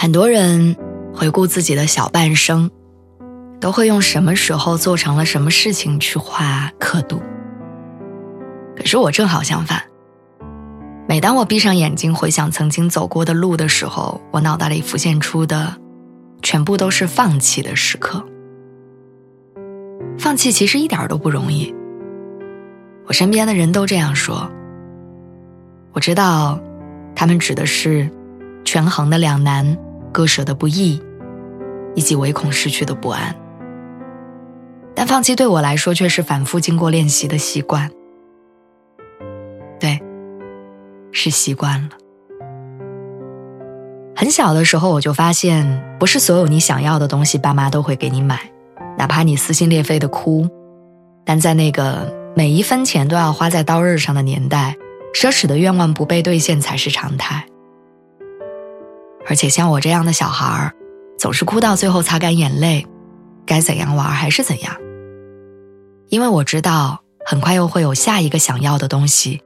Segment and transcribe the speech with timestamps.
[0.00, 0.76] 很多人
[1.12, 2.70] 回顾自己的小半生，
[3.58, 7.20] 都会用什么时候做成了什么事情去画刻度。
[8.76, 9.82] 可是我正好相反，
[11.08, 15.74] 每当我闭上眼睛回想曾经走过的路的时候，我脑袋里浮现出的，
[16.42, 18.24] 全部都是放弃的时刻。
[20.16, 21.74] 放弃其实一点都不容易，
[23.08, 24.48] 我身边的人都这样说。
[25.90, 26.60] 我知道，
[27.16, 28.08] 他们指的是
[28.64, 29.76] 权衡的两难。
[30.18, 31.00] 割舍的不易，
[31.94, 33.36] 以及唯恐失去的不安，
[34.92, 37.88] 但放弃对我来说却是反复经过练习的习惯。
[39.78, 40.02] 对，
[41.12, 41.90] 是习惯了。
[44.16, 48.40] 很小的时候我就发现，不是所有你想要的东西，爸妈都会给你买，
[48.98, 50.48] 哪怕你撕心裂肺的哭，
[51.24, 54.74] 但在那个每一分钱都要花在刀刃上的年代，
[55.14, 57.44] 奢侈的愿望不被兑现才是常态。
[59.28, 60.72] 而且像我这样的小孩儿，
[61.18, 62.86] 总是哭到最后擦干眼泪，
[63.44, 64.74] 该怎样玩还是怎样。
[66.08, 69.42] 因为我知道，很快又会有下一个想要的东西，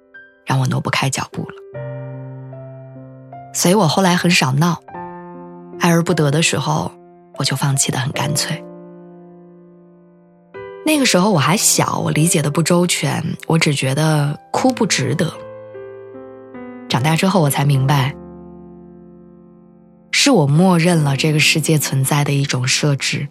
[0.47, 1.55] 让我挪不开脚步了。
[3.53, 4.81] 所以我后来很少闹，
[5.81, 6.93] 爱而不得的时候，
[7.37, 8.65] 我就放弃的很干脆。
[10.87, 15.33] 那个时候我还小，我理解的不周全，我只觉得哭不值得。
[16.89, 18.15] 长大之后，我才明白。
[20.25, 23.27] 是我默认了这个世界存在的一种设置，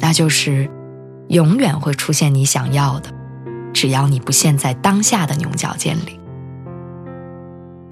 [0.00, 0.68] 那就是
[1.28, 3.10] 永远会出现你想要的，
[3.72, 6.18] 只要你不陷在当下的牛角尖里。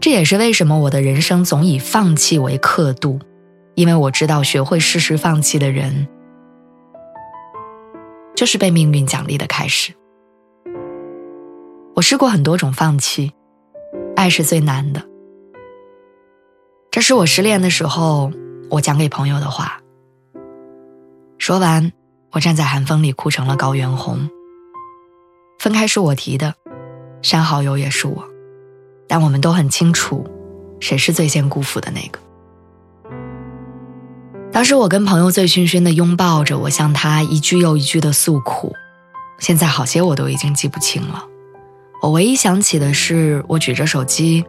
[0.01, 3.21] 这也是为什么我的人生总以放弃为刻度，
[3.77, 6.09] 因为我知道学会适时放弃的人，
[8.35, 9.93] 就是被命运奖励的开始。
[11.95, 13.31] 我试过很多种放弃，
[14.17, 15.12] 爱是最难的。
[17.03, 18.33] 是我失恋的时候，
[18.71, 19.81] 我讲给朋友的话。
[21.39, 21.93] 说完，
[22.31, 24.31] 我站在寒风里哭成了高原红。
[25.59, 26.55] 分开是我提的，
[27.21, 28.25] 删好友也是我，
[29.09, 30.25] 但我们都很清楚，
[30.81, 32.19] 谁是最先辜负的那个。
[34.53, 38.75] 当时我跟朋友醉醺醺的拥抱着，我向他一句又一句的诉苦。
[39.39, 41.25] 现在好些我都已经记不清了，
[42.03, 44.45] 我唯一想起的是，我举着手机。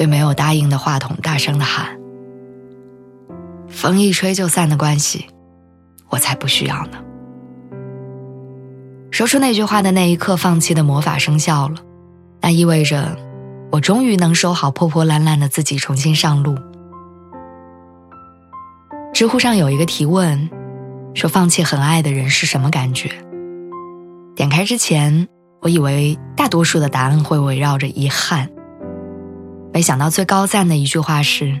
[0.00, 2.00] 对没有答应的话筒大声的喊
[3.68, 5.26] ：“风一吹就散的关系，
[6.08, 6.92] 我才不需要呢。”
[9.12, 11.74] 说出那句话的那一刻，放弃的魔法生效了，
[12.40, 13.14] 那意味着
[13.70, 16.56] 我终于能收好破破烂烂的自己，重新上路。
[19.12, 20.48] 知乎上有一个提问，
[21.12, 23.10] 说放弃很爱的人是什么感觉？
[24.34, 25.28] 点开之前，
[25.60, 28.50] 我以为大多数的答案会围绕着遗憾。
[29.72, 31.60] 没想到最高赞的一句话是：“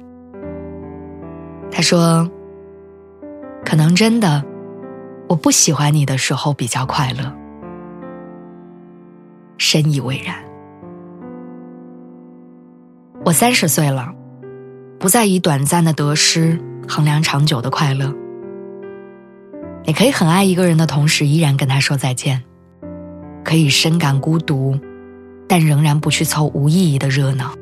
[1.70, 2.28] 他说，
[3.64, 4.44] 可能真的，
[5.28, 7.32] 我不喜欢你的时候比较快乐。”
[9.58, 10.36] 深以为然。
[13.24, 14.12] 我三十岁了，
[14.98, 18.12] 不再以短暂的得失衡量长久的快乐。
[19.84, 22.40] 你可以很爱一个人的同时，依然跟他说再见；
[23.44, 24.78] 可以深感孤独，
[25.46, 27.54] 但仍然不去凑无意义的热闹。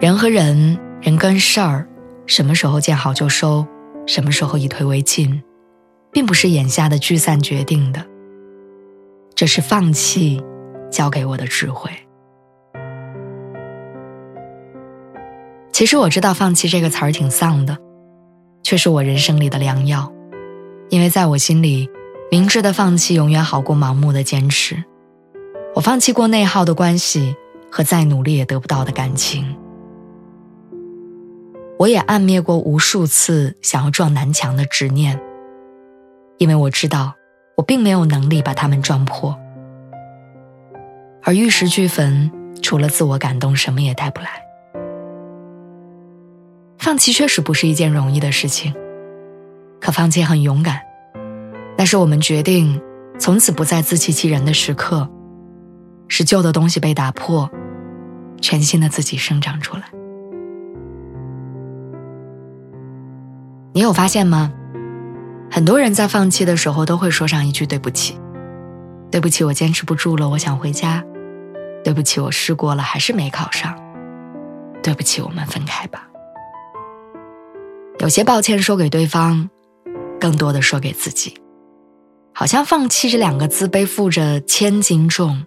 [0.00, 1.86] 人和人，人跟事儿，
[2.26, 3.64] 什么时候见好就收，
[4.06, 5.42] 什么时候以退为进，
[6.10, 8.04] 并不是眼下的聚散决定的。
[9.34, 10.42] 这是放弃
[10.90, 11.90] 教给我的智慧。
[15.72, 17.78] 其实我知道“放弃”这个词儿挺丧的，
[18.62, 20.12] 却是我人生里的良药，
[20.90, 21.88] 因为在我心里，
[22.30, 24.82] 明智的放弃永远好过盲目的坚持。
[25.74, 27.34] 我放弃过内耗的关系
[27.70, 29.56] 和再努力也得不到的感情。
[31.82, 35.20] 我也暗灭过无数次想要撞南墙的执念，
[36.38, 37.14] 因为我知道
[37.56, 39.36] 我并没有能力把它们撞破，
[41.24, 42.30] 而玉石俱焚，
[42.62, 44.28] 除了自我感动，什么也带不来。
[46.78, 48.72] 放弃确实不是一件容易的事情，
[49.80, 50.82] 可放弃很勇敢，
[51.76, 52.80] 那是我们决定
[53.18, 55.10] 从此不再自欺欺人的时刻，
[56.06, 57.50] 是旧的东西被打破，
[58.40, 59.82] 全新的自己生长出来。
[63.74, 64.52] 你有发现吗？
[65.50, 68.18] 很多人在放弃的时候都会说上一句“对不起”，
[69.10, 71.02] 对不起，我坚持不住了，我想回家。
[71.84, 73.74] 对不起，我试过了，还是没考上。
[74.82, 76.08] 对不起，我们分开吧。
[77.98, 79.48] 有些抱歉说给对方，
[80.20, 81.34] 更多的说给自己。
[82.34, 85.44] 好像放弃这两个字背负着千斤重，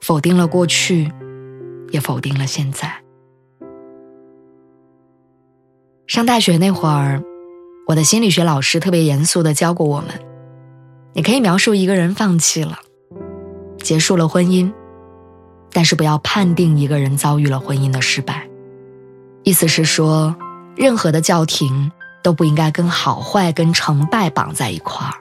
[0.00, 1.12] 否定了过去，
[1.90, 2.92] 也否定了现在。
[6.06, 7.22] 上大学那会儿，
[7.88, 10.08] 我的心理学老师特别严肃的教过我们：
[11.14, 12.78] 你可以描述一个人放弃了，
[13.78, 14.70] 结束了婚姻。
[15.72, 18.46] 但是不要判定一个人遭遇了婚姻的失败，
[19.42, 20.36] 意思是说，
[20.76, 21.90] 任何的叫停
[22.22, 25.14] 都不应该跟好坏、跟成败绑在一块儿，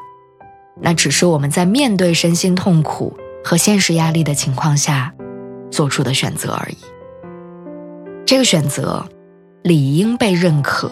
[0.81, 3.15] 那只是我们在面对身心痛苦
[3.45, 5.13] 和现实压力的情况下
[5.71, 6.77] 做出的选择而已。
[8.25, 9.05] 这个选择
[9.63, 10.89] 理应被认可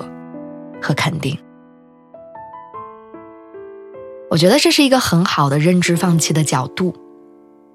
[0.82, 1.38] 和肯定。
[4.36, 6.94] 我觉得这是一个很好的认知放弃的角度，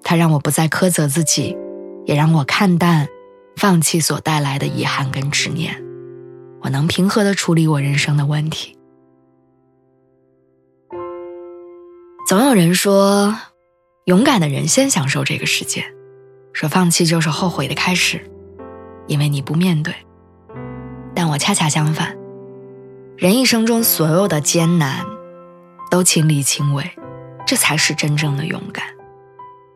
[0.03, 1.57] 它让我不再苛责自己。
[2.05, 3.09] 也让我看淡
[3.57, 5.83] 放弃所带来的遗憾跟执念，
[6.63, 8.77] 我能平和的处理我人生的问题。
[12.29, 13.35] 总有人说，
[14.05, 15.85] 勇敢的人先享受这个世界，
[16.53, 18.31] 说放弃就是后悔的开始，
[19.07, 19.95] 因为你不面对。
[21.15, 22.19] 但我恰恰相反，
[23.17, 25.07] 人一生中所有的艰难，
[25.91, 26.89] 都亲力亲为，
[27.47, 28.85] 这才是真正的勇敢。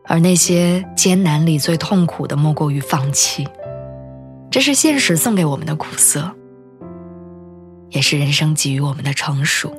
[0.05, 3.47] 而那些艰难里最痛苦的，莫过于放弃。
[4.49, 6.31] 这是现实送给我们的苦涩，
[7.89, 9.73] 也是人生给予我们的成熟。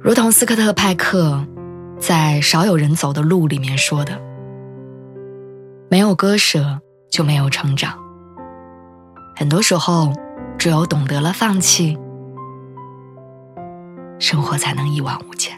[0.00, 1.44] 如同斯科特·派克
[1.98, 4.18] 在《少有人走的路》里面说的
[5.90, 6.80] ：“没有割舍，
[7.10, 7.98] 就没有成长。
[9.36, 10.12] 很多时候，
[10.56, 11.98] 只有懂得了放弃，
[14.18, 15.57] 生活才能一往无前。”